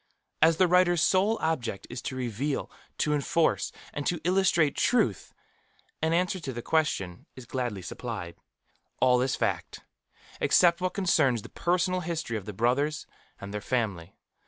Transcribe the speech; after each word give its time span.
As 0.41 0.57
the 0.57 0.65
writer's 0.67 1.03
sole 1.03 1.37
object 1.41 1.85
is 1.91 2.01
to 2.01 2.15
reveal, 2.15 2.71
to 2.97 3.13
enforce, 3.13 3.71
and 3.93 4.03
to 4.07 4.19
illustrate 4.23 4.75
Truth, 4.75 5.31
an 6.01 6.11
answer 6.11 6.39
to 6.39 6.51
the 6.51 6.63
question 6.63 7.27
is 7.35 7.45
gladly 7.45 7.83
supplied. 7.83 8.35
All 8.99 9.21
is 9.21 9.35
fact, 9.35 9.81
except 10.39 10.81
what 10.81 10.95
concerns 10.95 11.43
the 11.43 11.49
personal 11.49 11.99
history 11.99 12.35
of 12.35 12.45
the 12.47 12.51
Brothers 12.53 13.05
and 13.39 13.53
their 13.53 13.61
family. 13.61 14.15